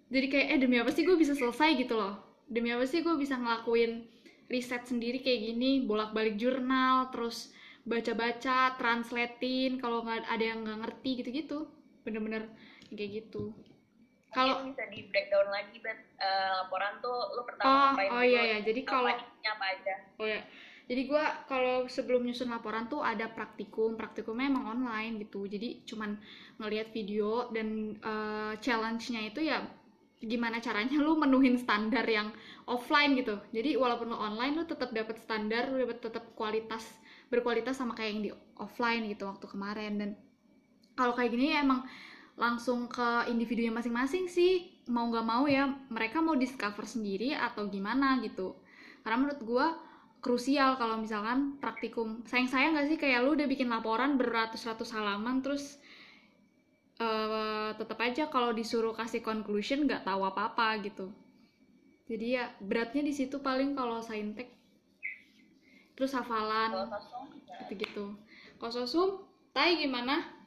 [0.09, 2.17] jadi kayak eh demi apa sih gue bisa selesai gitu loh.
[2.49, 4.09] Demi apa sih gue bisa ngelakuin
[4.49, 7.53] riset sendiri kayak gini, bolak-balik jurnal, terus
[7.85, 11.69] baca-baca, translatein kalau nggak ada yang nggak ngerti gitu-gitu,
[12.05, 12.49] bener-bener
[12.89, 13.53] kayak gitu.
[14.33, 18.43] Kalau bisa di breakdown lagi, bet uh, laporan tuh lu pertama oh, ngapain Oh iya
[18.57, 19.95] ya, jadi kalau apa aja?
[20.21, 20.41] Oh ya,
[20.89, 25.45] jadi gue kalau sebelum nyusun laporan tuh ada praktikum, praktikumnya emang online gitu.
[25.45, 26.17] Jadi cuman
[26.61, 29.65] ngelihat video dan uh, challenge-nya itu ya
[30.19, 32.35] gimana caranya lu menuhin standar yang
[32.67, 33.39] offline gitu.
[33.55, 36.83] Jadi walaupun lu online lu tetap dapat standar, lu dapat tetap kualitas
[37.29, 39.93] berkualitas sama kayak yang di offline gitu waktu kemarin.
[40.01, 40.11] Dan
[40.99, 41.87] kalau kayak gini ya emang
[42.35, 44.83] langsung ke individunya masing-masing sih.
[44.91, 48.57] Mau nggak mau ya mereka mau discover sendiri atau gimana gitu.
[49.05, 49.67] Karena menurut gue
[50.19, 52.27] krusial kalau misalkan praktikum.
[52.27, 55.79] Sayang-sayang nggak sih kayak lu udah bikin laporan beratus-ratus halaman terus
[56.99, 61.11] uh, tetap aja kalau disuruh kasih conclusion nggak tahu apa-apa gitu.
[62.09, 64.51] Jadi ya beratnya di situ paling kalau saintek.
[65.95, 66.89] Terus hafalan
[67.67, 68.15] gitu-gitu.
[68.59, 69.09] Kalau sosum
[69.55, 70.39] tai gimana?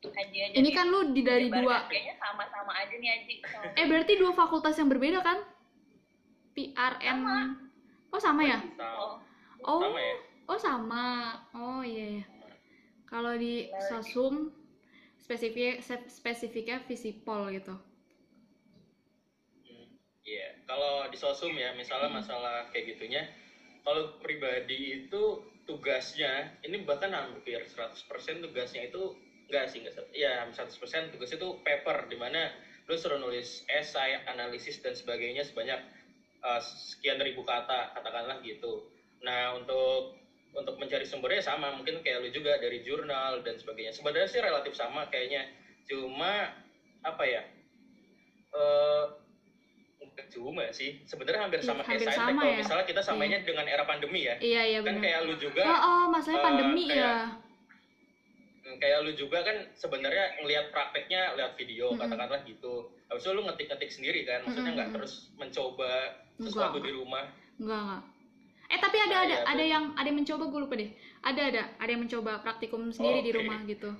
[0.00, 3.34] Aja ini kan lu di dari dua kayaknya sama-sama aja nih Aji
[3.76, 5.44] eh berarti dua fakultas yang berbeda kan?
[6.56, 7.36] PRN sama.
[8.08, 8.58] oh sama ya?
[8.80, 9.20] Oh
[9.60, 9.80] oh.
[9.84, 10.14] Sama ya?
[10.48, 11.06] oh sama.
[11.52, 12.24] Oh iya, iya.
[13.04, 14.48] kalau di sosum
[15.30, 15.78] spesifik
[16.10, 17.78] spesifiknya visipol gitu
[20.20, 20.50] Iya, yeah.
[20.68, 22.18] kalau di sosum ya, misalnya hmm.
[22.22, 23.24] masalah kayak gitunya,
[23.82, 27.98] kalau pribadi itu tugasnya ini bahkan hampir 100%
[28.42, 29.16] tugasnya itu
[29.48, 32.52] enggak sih enggak ya 100% tugasnya itu paper di mana
[32.86, 35.78] lu suruh nulis esai, analisis dan sebagainya sebanyak
[36.42, 38.86] uh, sekian ribu kata katakanlah gitu.
[39.24, 40.19] Nah, untuk
[40.54, 43.94] untuk mencari sumbernya sama mungkin kayak lu juga dari jurnal dan sebagainya.
[43.94, 45.46] Sebenarnya sih relatif sama kayaknya.
[45.86, 46.50] Cuma
[47.06, 47.42] apa ya?
[48.50, 49.20] Uh,
[50.30, 52.60] cuma sih sebenarnya hampir sama hampir kayak sama kalau ya?
[52.62, 53.46] misalnya kita samanya iya.
[53.46, 56.84] dengan era pandemi ya iya iya kan kayak lu juga oh, oh masalahnya uh, pandemi
[56.86, 57.14] kayak, ya
[58.78, 62.00] kayak lu juga kan sebenarnya ngelihat prakteknya lihat video Mm-mm.
[62.06, 62.74] katakanlah gitu
[63.10, 64.96] habis itu lu ngetik-ngetik sendiri kan maksudnya nggak Mm-mm.
[65.02, 65.92] terus mencoba
[66.38, 66.86] sesuatu Enggak.
[66.86, 67.24] di rumah
[67.58, 68.02] enggak enggak
[68.70, 69.66] eh tapi ada Nah, ada iya, ada tuh.
[69.66, 73.30] yang ada yang mencoba gue lupa deh ada ada ada yang mencoba praktikum sendiri di
[73.30, 73.38] oke.
[73.38, 73.90] rumah gitu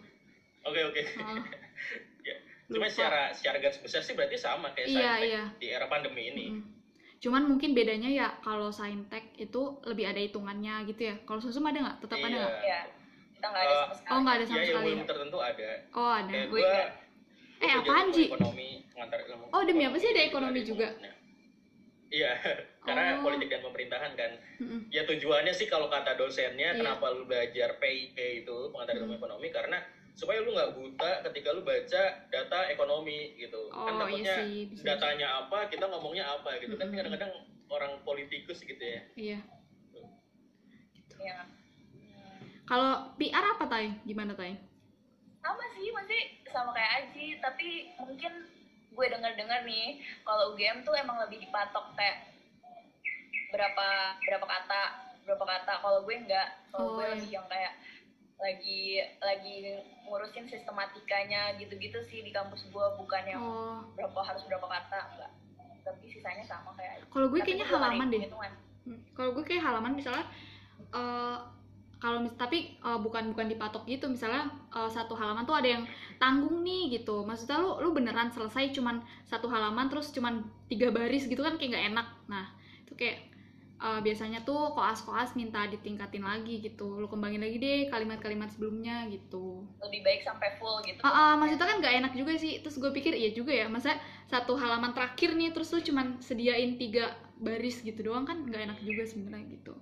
[0.62, 1.36] oke oke Oh,
[2.22, 2.34] Ya.
[2.68, 2.92] cuma lupa.
[2.92, 5.42] secara secara garis besar sih berarti sama kayak Iya, saintek iya.
[5.56, 6.62] di era pandemi ini Mm-mm.
[7.18, 11.78] cuman mungkin bedanya ya kalau saintek itu lebih ada hitungannya gitu ya kalau sosum ada
[11.80, 12.38] nggak tetap ada Iya.
[12.38, 12.80] nggak ya
[13.34, 15.68] kita nggak ada Uh, sama sekali oh nggak ada sama ya sekali ilmu tertentu ada
[15.92, 16.62] oh ada kayak gue.
[17.60, 18.24] Eh, apaan, Ji?
[18.24, 20.88] ekonomi pengantar ilmu Oh, demi apa sih ada juga ekonomi juga?
[20.96, 21.12] Nah,
[22.10, 22.34] iya
[22.86, 23.22] karena Oh.
[23.22, 24.80] politik dan pemerintahan kan Mm-mm.
[24.88, 26.78] ya tujuannya sih kalau kata dosennya Iya.
[26.78, 29.20] kenapa lu belajar PIP itu pengantar ilmu Hmm.
[29.20, 29.78] ekonomi karena
[30.12, 34.54] supaya lu nggak buta ketika lu baca data ekonomi gitu kan oh iya takutnya sih
[34.68, 34.82] bisa.
[34.84, 36.98] datanya apa kita ngomongnya apa gitu kan Mm-mm.
[36.98, 37.32] kadang-kadang
[37.68, 39.38] orang politikus gitu ya iya
[41.16, 41.46] ya
[42.64, 44.58] kalau PR apa tay gimana tay
[45.38, 48.32] sama sih masih sama kayak Aji tapi mungkin
[48.90, 52.30] gue dengar-dengar nih kalau UGM tuh emang lebih dipatok kayak
[53.50, 53.88] berapa
[54.22, 54.80] berapa kata
[55.26, 57.12] berapa kata kalau gue enggak kalau Oh, gue iya.
[57.18, 57.72] lebih yang kayak
[58.40, 58.82] lagi
[59.20, 59.56] lagi
[60.08, 65.32] ngurusin sistematikanya gitu-gitu sih di kampus gue bukan yang oh berapa harus berapa kata enggak
[65.84, 68.22] tapi sisanya sama kayak kalau gue kayaknya halaman deh.
[68.80, 70.24] Hmm, kalau gue kayak halaman misalnya
[70.90, 71.36] eh,
[72.02, 74.06] kalau mis- tapi eh, bukan bukan dipatok gitu.
[74.08, 75.84] Misalnya eh, satu halaman tuh ada yang
[76.22, 77.22] tanggung nih gitu.
[77.28, 78.96] Maksudnya lu lu beneran selesai cuman
[79.28, 82.06] satu halaman terus cuman tiga baris gitu kan kayak nggak enak.
[82.32, 82.46] Nah
[82.84, 83.16] itu kayak
[83.80, 87.00] eh, biasanya tuh koas-koas minta ditingkatin lagi gitu.
[87.00, 89.64] Lu kembangin lagi deh kalimat-kalimat sebelumnya gitu.
[89.80, 91.00] Lebih baik sampai full gitu.
[91.04, 92.60] Ah, ah, maksudnya kan nggak enak juga sih.
[92.62, 93.66] Terus gue pikir iya juga ya.
[93.68, 93.96] Masa
[94.28, 98.78] satu halaman terakhir nih terus lu cuman sediain tiga baris gitu doang kan nggak enak
[98.84, 99.72] juga sebenarnya gitu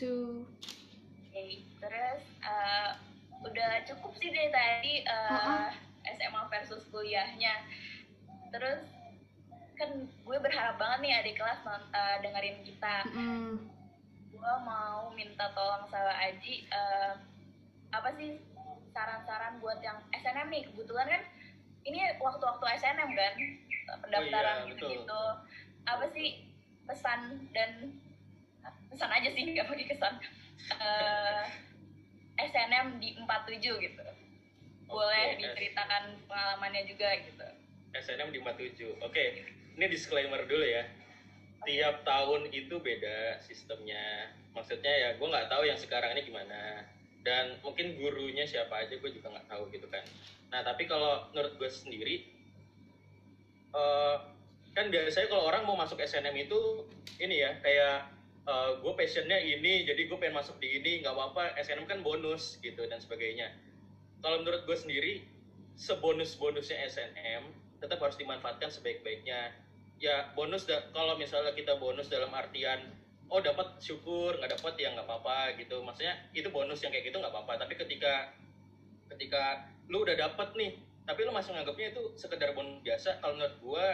[0.00, 0.48] gitu
[1.30, 2.90] Oke, terus eh,
[3.44, 5.68] udah cukup sih dari tadi eh, Oh, oh.
[6.16, 7.68] SMA versus kuliahnya.
[8.50, 8.82] Terus
[9.78, 12.96] kan gue berharap banget nih adik kelas eh, dengerin kita.
[13.12, 13.62] Mm,
[14.32, 17.12] gue mau minta tolong sama Aji eh,
[17.92, 18.40] apa sih
[18.90, 21.22] saran-saran buat yang SNM nih kebetulan kan
[21.86, 23.34] ini waktu-waktu SNM kan
[24.02, 25.22] pendaftaran Oh iya, gitu-gitu
[25.86, 26.48] apa sih
[26.90, 27.94] pesan dan
[28.90, 30.14] pesan aja sih nggak pakai kesan
[30.70, 31.44] Eh,
[32.36, 34.04] SNM di 47 gitu
[34.86, 37.46] boleh Oke, diceritakan pengalamannya juga gitu
[37.90, 39.02] SNM di 47.
[39.02, 39.24] Oke,
[39.74, 40.86] ini disclaimer dulu ya.
[41.66, 44.30] Tiap tahun itu beda sistemnya.
[44.54, 46.86] Maksudnya ya, gue nggak tahu yang sekarang ini gimana.
[47.20, 50.06] Dan mungkin gurunya siapa aja, gue juga nggak tahu gitu kan.
[50.54, 52.16] Nah, tapi kalau menurut gue sendiri,
[53.74, 54.16] eh,
[54.72, 56.86] kan biasanya kalau orang mau masuk SNM itu
[57.18, 58.06] ini ya, kayak
[58.50, 61.54] eh, gue passionnya ini, jadi gue pengen masuk di ini, nggak apa-apa.
[61.62, 63.54] SNM kan bonus gitu dan sebagainya.
[64.20, 65.22] Kalau menurut gue sendiri,
[65.78, 67.48] sebonus-bonusnya SNM
[67.80, 69.56] tetap harus dimanfaatkan sebaik-baiknya.
[70.00, 72.92] Ya bonus kalau misalnya kita bonus dalam artian
[73.30, 75.80] oh dapat syukur nggak dapat ya nggak apa-apa gitu.
[75.80, 77.64] Maksudnya itu bonus yang kayak gitu nggak apa-apa.
[77.64, 78.36] Tapi ketika
[79.16, 80.76] ketika lu udah dapat nih,
[81.08, 83.86] tapi lu masih nganggapnya itu sekedar bonus biasa, kalau menurut gua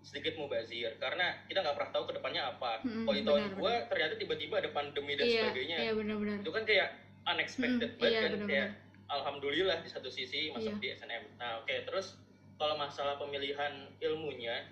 [0.00, 2.80] sedikit mubazir karena kita nggak pernah tahu ke depannya apa.
[2.82, 5.76] Mm-mm, Kalau di tahun gua ternyata tiba-tiba ada pandemi dan iya sebagainya.
[5.78, 6.88] iya benar-benar Itu kan kayak
[7.22, 8.68] unexpected Mm, banget iya kan benar-benar kayak
[9.10, 10.80] alhamdulillah di satu sisi masuk Iya.
[10.80, 11.24] di SNM.
[11.36, 12.14] Nah, oke, terus
[12.56, 14.68] kalau masalah pemilihan ilmunya,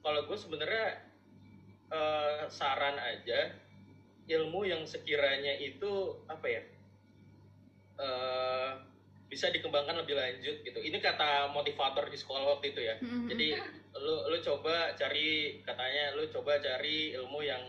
[0.00, 1.00] kalau gue sebenarnya
[1.88, 3.54] eh, saran aja
[4.28, 5.88] ilmu yang sekiranya itu
[6.26, 6.62] apa ya
[7.98, 8.70] eh,
[9.28, 10.78] bisa dikembangkan lebih lanjut gitu.
[10.78, 12.96] Ini kata motivator di sekolah waktu itu ya.
[12.98, 13.28] Mm-mm.
[13.28, 13.48] Jadi
[14.02, 17.62] lu lu coba cari katanya lu coba cari ilmu yang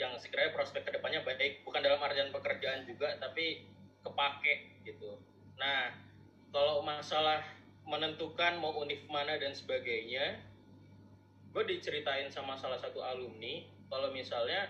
[0.00, 3.68] yang sekiranya prospek ke depannya baik bukan dalam artian pekerjaan juga tapi
[4.02, 5.20] kepake gitu.
[5.56, 5.92] Nah
[6.52, 7.40] kalau masalah
[7.88, 10.38] menentukan mau univ mana dan sebagainya,
[11.50, 14.68] gue diceritain sama salah satu alumni kalau misalnya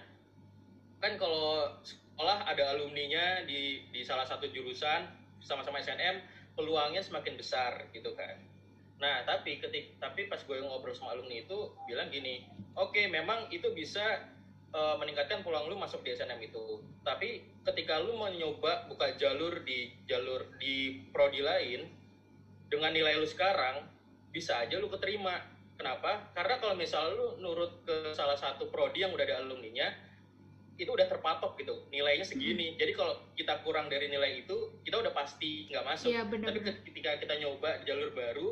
[1.02, 5.06] kan kalau sekolah ada alumninya di di salah satu jurusan
[5.42, 6.22] sama-sama SNM
[6.54, 8.51] peluangnya semakin besar gitu kan.
[9.02, 12.46] Nah, tapi ketik tapi pas gue ngobrol sama alumni itu bilang gini,
[12.78, 14.30] oke memang itu bisa
[14.70, 16.86] eh, meningkatkan peluang lu masuk di SNM itu.
[17.02, 21.90] Tapi ketika lu mau nyoba buka jalur di jalur di prodi lain
[22.70, 23.82] dengan nilai lu sekarang
[24.30, 25.50] bisa aja lu keterima.
[25.74, 26.30] Kenapa?
[26.30, 29.90] Karena kalau misal lu nurut ke salah satu prodi yang udah ada alumninya,
[30.78, 32.78] itu udah terpatok gitu nilainya segini.
[32.78, 36.14] Jadi kalau kita kurang dari nilai itu, kita udah pasti nggak masuk.
[36.14, 38.48] iya Tapi benar-benar ketika kita nyoba jalur baru,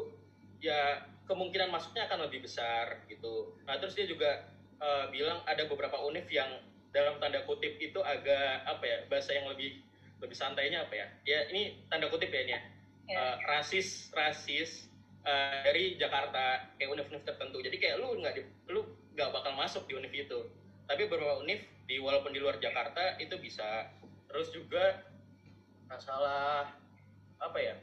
[0.61, 3.57] ya kemungkinan masuknya akan lebih besar gitu.
[3.65, 4.45] Nah terus dia juga
[4.81, 9.47] eh, bilang ada beberapa univ yang dalam tanda kutip itu agak apa ya bahasa yang
[9.51, 9.81] lebih
[10.21, 11.07] lebih santainya apa ya?
[11.25, 12.63] Ya ini tanda kutip ya ini ya.
[13.11, 14.87] Eh, rasis rasis
[15.27, 17.59] eh, dari Jakarta kayak univ-univ tertentu.
[17.65, 18.85] Jadi kayak lu nggak di- lu
[19.17, 20.47] nggak bakal masuk di univ itu.
[20.87, 23.91] Tapi beberapa univ di walaupun di luar Jakarta itu bisa.
[24.31, 25.03] Terus juga
[25.91, 26.71] masalah
[27.43, 27.75] apa ya?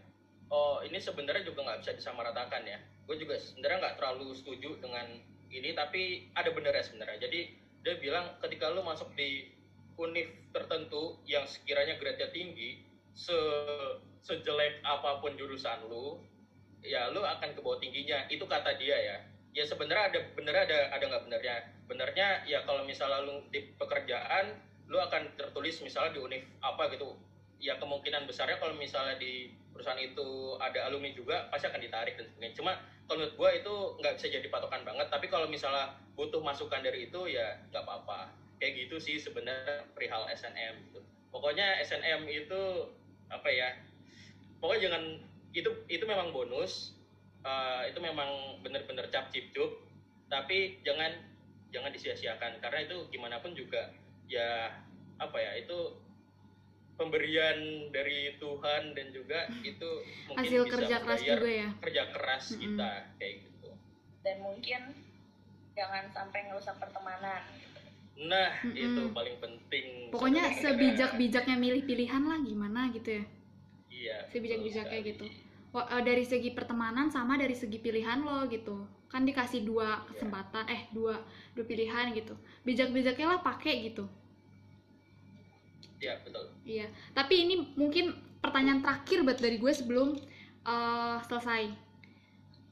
[0.48, 2.80] Oh ini sebenarnya juga nggak bisa disamaratakan ya.
[3.04, 5.20] Gue juga sebenarnya nggak terlalu setuju dengan
[5.52, 7.28] ini, tapi ada benernya sebenarnya.
[7.28, 7.40] Jadi
[7.84, 9.52] dia bilang ketika lu masuk di
[10.00, 13.36] univ tertentu yang sekiranya grade-nya tinggi, se
[14.24, 16.20] sejelek apa pun jurusan lu,
[16.84, 18.28] ya lu akan ke bawah tingginya.
[18.32, 19.18] Itu kata dia ya.
[19.52, 21.56] Ya sebenarnya ada bener ada ada nggak benernya.
[21.88, 27.16] Benernya ya kalau misalnya lu di pekerjaan, lu akan tertulis misalnya di univ apa gitu.
[27.58, 32.26] Ya kemungkinan besarnya kalau misalnya di perusahaan itu ada alumni juga pasti akan ditarik dan
[32.30, 32.56] sebagainya.
[32.58, 32.72] Cuma
[33.10, 35.08] kalau menurut gua itu nggak bisa jadi patokan banget.
[35.10, 38.30] Tapi kalau misalnya butuh masukan dari itu ya nggak apa-apa.
[38.62, 41.02] Kayak gitu sih sebenarnya perihal SNM gitu.
[41.34, 42.62] Pokoknya SNM itu
[43.30, 43.70] apa ya?
[44.62, 45.04] Pokoknya jangan
[45.54, 46.94] itu itu memang bonus.
[47.48, 49.72] eh, itu memang bener-bener cap cip cup.
[50.28, 51.16] Tapi jangan
[51.72, 53.94] jangan disia-siakan karena itu gimana pun juga
[54.28, 54.72] ya
[55.20, 55.78] apa ya itu
[56.98, 57.58] pemberian
[57.94, 59.90] dari Tuhan dan juga itu
[60.28, 62.62] mungkin hasil bisa kerja keras juga ya kerja keras Mm-mm.
[62.66, 63.70] kita kayak gitu.
[64.26, 64.82] dan mungkin
[65.78, 67.80] jangan sampai ngerusak pertemanan gitu.
[68.26, 68.74] Nah, Mm-mm.
[68.76, 69.86] itu paling penting.
[70.10, 73.24] pokoknya sebijak-bijaknya milih pilihan lah gimana gitu ya
[73.88, 74.18] Iya.
[74.30, 75.14] sebijak-bijak betul kayak sekali.
[75.14, 75.26] gitu.
[75.78, 80.06] Eh, dari segi pertemanan sama dari segi pilihan lo gitu kan dikasih dua Iya.
[80.10, 81.22] kesempatan eh dua
[81.54, 82.34] dua pilihan gitu
[82.66, 84.10] bijak-bijaknya lah pakai gitu
[85.98, 86.46] Iya, betul.
[86.64, 90.14] iya tapi ini mungkin pertanyaan terakhir buat dari gue sebelum
[90.66, 91.64] eh, selesai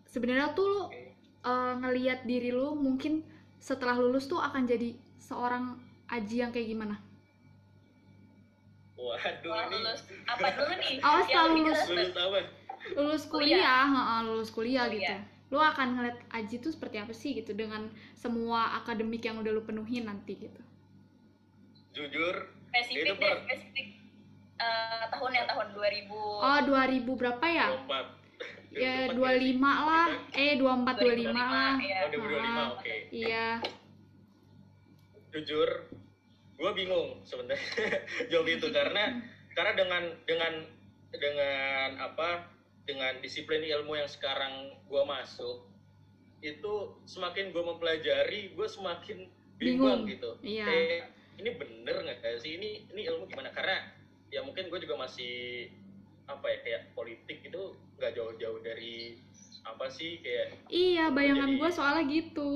[0.05, 1.01] sebenarnya tuh lo Oke.
[1.43, 3.25] eh, ngelihat diri lo mungkin
[3.59, 5.63] setelah lulus tuh akan jadi seorang
[6.07, 6.95] aji yang kayak gimana
[8.95, 10.95] Waduh, Kalau ini lulus apa dulu nih?
[11.35, 11.81] Kalau lebih lulus.
[11.89, 12.39] lulus apa?
[12.95, 13.57] lulus Kuliah.
[13.59, 15.15] kuliah, heeh, lulus kuliah Oh, gitu.
[15.53, 19.61] Lo akan ngeliat Aji tuh seperti apa sih gitu dengan semua akademik yang udah lo
[19.65, 20.61] penuhin nanti gitu.
[21.95, 22.35] jujur
[22.75, 23.87] spesifik Itu deh per- spesifik
[24.57, 27.67] eh, tahun yang tahun 2000 Oh, 2000 berapa ya?
[27.79, 28.23] 24
[28.75, 30.07] Ya 24 25 lah.
[30.35, 31.73] Eh 24 25 lah.
[31.79, 31.99] ya.
[32.03, 32.95] Oh, 2025, Ah, oke.
[33.09, 33.47] Iya.
[35.29, 35.69] Jujur,
[36.55, 37.63] gue bingung sebenarnya
[38.31, 39.03] jawab itu karena
[39.51, 40.53] karena dengan dengan
[41.09, 42.51] dengan apa
[42.83, 45.67] dengan disiplin ilmu yang sekarang gue masuk
[46.39, 50.03] itu semakin gue mempelajari gue semakin Bingung.
[50.03, 50.67] bingung, gitu Iya.
[50.67, 51.03] Kayak,
[51.37, 53.83] ini bener nggak sih ini ini ilmu gimana karena
[54.27, 55.69] ya mungkin gue juga masih
[56.25, 57.61] apa ya kayak politik itu
[57.95, 59.19] nggak jauh-jauh dari
[59.61, 62.51] apa sih kayak Iya, bayangan Jadi- gue soalnya gitu.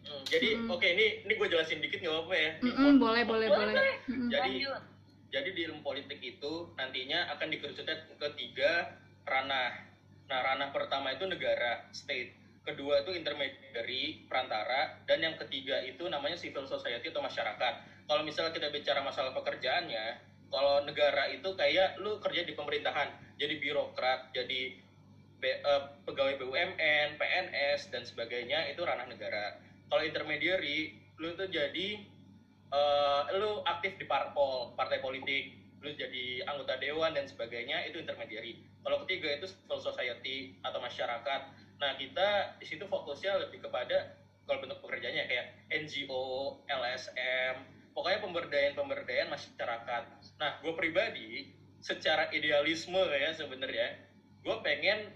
[0.00, 0.72] hmm, jadi Mm-mm.
[0.72, 3.94] oke ini ini gue jelasin dikit nggak apa-apa ya Mm-mm, boleh, boleh, Boleh, boleh.
[4.06, 4.28] Mm-mm.
[4.28, 4.82] Jadi- lanjut
[5.30, 9.78] Jadi di ilmu politik itu nantinya akan dikerucutkan ke tiga ranah.
[10.26, 12.34] Nah, ranah pertama itu negara, state.
[12.66, 14.98] Kedua itu intermediary, perantara.
[15.06, 17.74] Dan yang ketiga itu namanya civil society atau masyarakat.
[18.10, 20.18] Kalau misalnya kita bicara masalah pekerjaannya,
[20.50, 24.82] kalau negara itu kayak lu kerja di pemerintahan, jadi birokrat, jadi
[25.38, 29.62] B- eh, pegawai BUMN, PNS, dan sebagainya, itu ranah negara.
[29.86, 31.88] Kalau intermediary, lu itu jadi
[32.74, 38.58] eh, lu aktif di parpol, partai politik, lu jadi anggota dewan dan sebagainya itu intermediary.
[38.82, 41.40] Kalau ketiga itu civil society atau masyarakat.
[41.78, 44.18] Nah kita di situ fokusnya lebih kepada
[44.50, 50.02] kalau bentuk pekerjaannya kayak NGO, LSM, pokoknya pemberdayaan pemberdayaan masyarakat.
[50.38, 51.50] Nah gue pribadi
[51.80, 53.88] secara idealisme ya sebenarnya
[54.40, 55.10] gue pengen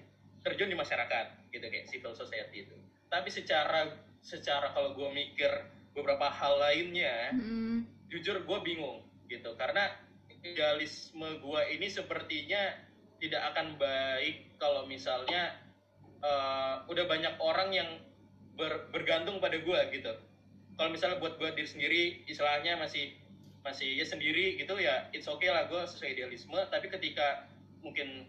[0.44, 2.76] terjun di masyarakat gitu kayak civil society itu.
[3.08, 3.88] Tapi secara
[4.24, 5.50] secara kalau gue mikir
[5.94, 7.86] beberapa hal lainnya Mm-mm.
[8.10, 9.94] jujur gue bingung gitu karena
[10.44, 12.74] idealisme gue ini sepertinya
[13.22, 15.54] tidak akan baik kalau misalnya
[16.20, 17.88] eh, udah banyak orang yang
[18.58, 20.12] ber- bergantung pada gue gitu
[20.74, 23.14] kalau misalnya buat gue diri sendiri istilahnya masih
[23.60, 27.48] masih ya sendiri gitu ya it's okay lah gue sesuai idealisme tapi ketika
[27.80, 28.28] mungkin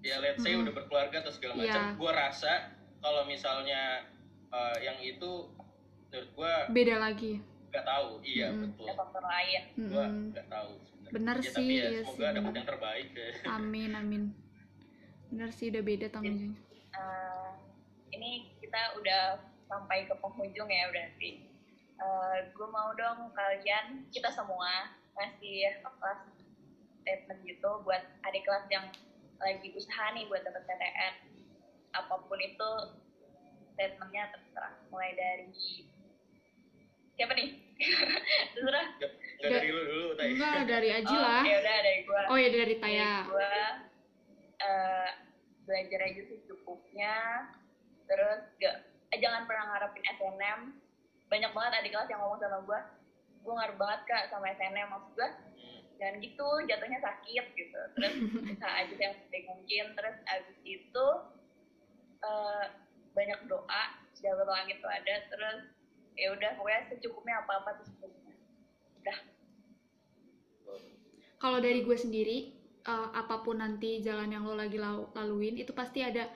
[0.00, 0.64] ya let's say Mhm.
[0.64, 1.92] udah berkeluarga atau segala macam Iya.
[1.94, 2.52] gue rasa
[2.98, 4.06] kalau misalnya
[4.48, 5.50] eh, yang itu
[6.06, 7.42] menurut gue Beda lagi.
[7.68, 8.62] nggak tahu iya Mm-mm.
[8.70, 10.24] betul ada faktor lain gua Mm-mm.
[10.30, 11.12] nggak tahu sebenarnya.
[11.12, 13.28] Bener Ya, sih, tapi ya, iya semoga sih, dapat yang terbaik ya.
[13.48, 14.22] Amin, amin.
[15.28, 16.62] Bener sih udah beda tanggung jawabnya.
[16.96, 17.50] Eh,
[18.10, 19.22] ini kita udah
[19.62, 21.30] sampai ke penghujung ya berarti
[21.96, 26.20] Eh, gue mau dong kalian kita semua ngasih kelas
[27.00, 28.84] statement gitu buat adik kelas yang
[29.40, 31.14] lagi usaha nih buat dapat PTN
[31.96, 32.70] apa pun itu
[33.72, 35.48] statementnya terserah mulai dari
[37.16, 37.64] siapa nih
[38.52, 39.52] terserah Nggak.
[39.56, 40.26] dari lu dulu tay.
[40.36, 41.42] Enggak, dari Aji oh, lah.
[41.48, 43.12] ya udah dari gue Oh ya dari Taya.
[43.24, 43.54] gue
[44.60, 45.10] eh,
[45.64, 47.16] belajar aja secukupnya
[48.04, 50.60] terus gak eh, jangan pernah ngarepin SNM
[51.36, 52.80] banyak banget adik kelas yang ngomong sama gue
[53.44, 55.80] gue ngarep banget kak sama SNM maksud gue Hmm.
[55.96, 57.80] jangan gitu jatuhnya sakit gitu.
[57.96, 58.14] Terus
[58.52, 61.06] usaha aja yang sebaik mungkin terus abis itu
[62.20, 62.64] eh,
[63.16, 63.82] banyak doa
[64.20, 65.72] jalur langit tuh ada terus
[66.16, 68.36] ya udah pokoknya secukupnya apa apa tuh secukupnya.
[69.00, 69.18] Udah.
[71.36, 72.38] Kalau dari gue sendiri,
[72.84, 76.28] eh, apa pun nanti jalan yang lo lagi lau- laluin, itu pasti ada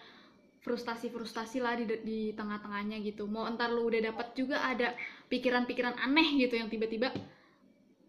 [0.61, 3.25] frustasi-frustasi lah di, di tengah-tengahnya gitu.
[3.25, 4.93] Mau entar lo udah dapat juga ada
[5.33, 7.13] pikiran-pikiran aneh gitu yang tiba-tiba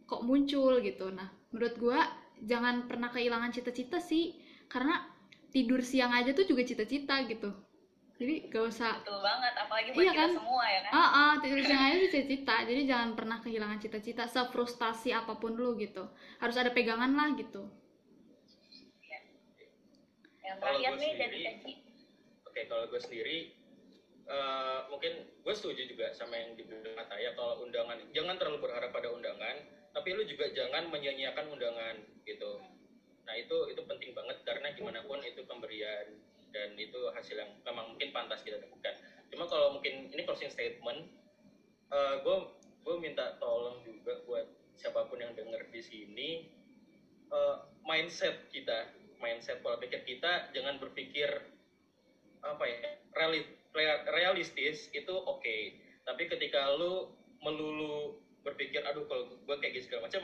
[0.04, 1.08] kok muncul gitu.
[1.16, 2.00] Nah, menurut gue
[2.44, 4.36] jangan pernah kehilangan cita-cita sih,
[4.68, 5.00] karena
[5.52, 7.52] tidur siang aja tuh juga cita-cita gitu.
[8.22, 10.32] Jadi gak usah betul banget apalagi buat Iya kita kan?
[10.38, 12.56] semua ya kan Ah, ah, tidur siang aja tuh cita-cita.
[12.70, 16.06] Jadi jangan pernah kehilangan cita-cita, sefrustasi apa pun lu gitu.
[16.38, 17.66] Harus ada pegangan lah gitu.
[20.42, 21.74] yang Kalau terakhir gua nih dari Aji
[22.52, 23.56] Oke, kalau gue sendiri
[24.28, 29.08] eh, mungkin gue setuju juga sama yang dibilang Ataya kalau undangan jangan terlalu berharap pada
[29.08, 29.56] undangan,
[29.96, 31.96] tapi lu juga jangan menyia-nyiakan undangan
[32.28, 32.60] gitu.
[33.24, 36.12] Nah itu itu penting banget karena gimana pun itu pemberian
[36.52, 39.00] dan itu hasil yang memang mungkin pantas kita dapatkan.
[39.32, 41.08] Cuma kalau mungkin ini closing statement,
[42.20, 42.38] gue
[42.84, 44.44] gue minta tolong juga buat
[44.76, 46.30] siapa pun yang denger di sini
[47.32, 47.56] eh,
[47.88, 48.92] mindset kita,
[49.24, 51.51] mindset pola pikir kita jangan berpikir
[52.42, 52.78] apa ya
[53.14, 55.56] reali- rea- realistis itu oke.
[56.04, 60.22] Tapi ketika lu melulu berpikir aduh kalau gue kayak gitu segala macam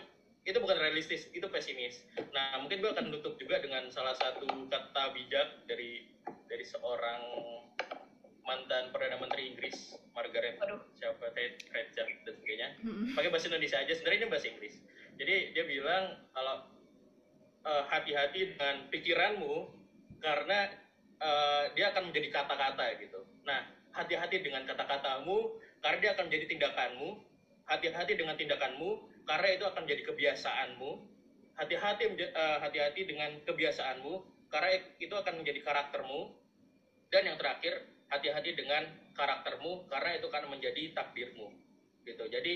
[0.48, 2.02] itu bukan realistis itu pesimis.
[2.34, 6.08] Nah mungkin gue akan tutup juga dengan salah satu kata bijak dari
[6.48, 7.22] dari seorang
[8.48, 10.56] mantan perdana menteri Inggris Margaret
[10.96, 12.68] siapa Thatcher dan sebagainya.
[13.14, 14.76] Pakai bahasa Indonesia aja sebenarnya ini bahasa Inggris.
[15.20, 16.64] Jadi dia bilang kalau
[17.68, 19.56] eh, hati-hati dengan pikiranmu
[20.24, 20.72] karena
[21.22, 23.20] eh, dia akan menjadi kata-kata gitu.
[23.44, 27.10] Nah hati-hati dengan kata-katamu karena dia akan menjadi tindakanmu.
[27.68, 28.90] Hati-hati dengan tindakanmu
[29.28, 30.92] karena itu akan jadi kebiasaanmu.
[31.58, 34.14] Hati-hati eh, hati-hati dengan kebiasaanmu
[34.48, 34.70] karena
[35.02, 36.32] itu akan menjadi karaktermu.
[37.08, 41.52] Dan yang terakhir hati-hati dengan karaktermu karena itu akan menjadi takdirmu.
[42.06, 42.24] Gitu.
[42.30, 42.54] Jadi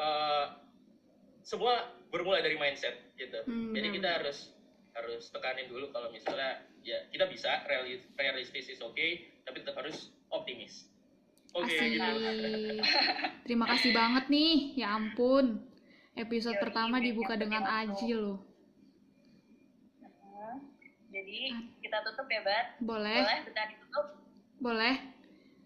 [0.00, 0.46] eh,
[1.42, 3.42] semua bermula dari mindset gitu.
[3.44, 4.54] Hmm, jadi kita harus
[4.92, 9.06] harus tekanin dulu kalau misalnya ya kita bisa realis- realistis is oke
[9.42, 10.90] tapi tetap harus optimis
[11.54, 11.96] oke Asik.
[11.96, 12.12] gitu
[13.42, 14.78] Terima kasih banget nih.
[14.78, 15.58] Ya ampun.
[16.14, 18.38] Episode Yoi, pertama dibuka dengan Aji loh.
[19.98, 20.60] Nah,
[21.10, 23.24] jadi kita tutup ya bat Boleh?
[23.24, 24.06] boleh bentar ditutup
[24.62, 24.94] Boleh.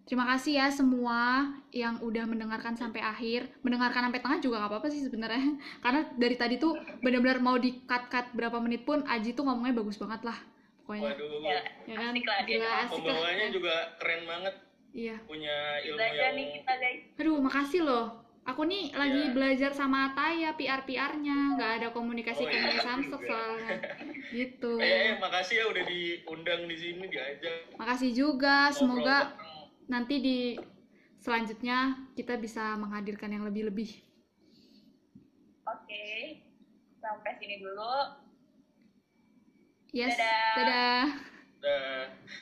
[0.07, 3.51] Terima kasih ya semua yang udah mendengarkan sampai akhir.
[3.67, 5.59] Mendengarkan sampai tengah juga nggak apa-apa sih sebenarnya.
[5.85, 9.99] Karena dari tadi tuh benar-benar mau di cut-cut berapa menit pun Aji tuh ngomongnya bagus
[9.99, 10.39] banget lah.
[10.87, 11.03] Pokoknya.
[11.19, 11.61] waduh ya
[11.91, 12.15] Ya kan?
[12.15, 13.51] asik lah dia Gila, asik lah.
[13.51, 14.55] juga keren banget
[14.95, 15.17] Iya.
[15.27, 18.07] punya ilmu belajar yang nih kita guys Aduh, makasih loh.
[18.47, 19.35] Aku nih lagi Iya.
[19.35, 21.59] belajar sama Ataya PR-PR-nya.
[21.59, 23.27] Nggak ada komunikasi Oh, kayak iya di Samsung juga.
[23.27, 23.71] soalnya.
[24.31, 24.73] Gitu.
[24.79, 28.71] eh, eh makasih ya udah diundang di sini diajak Makasih juga.
[28.71, 29.35] Semoga
[29.87, 30.39] nanti di
[31.19, 31.79] selanjutnya
[32.15, 33.91] kita bisa menghadirkan yang lebih-lebih.
[35.67, 36.07] oke
[36.97, 37.95] sampai sini dulu
[39.97, 40.13] Yes.
[40.13, 40.53] Dadah.
[40.61, 41.05] Dadah.
[41.65, 42.37] Dah.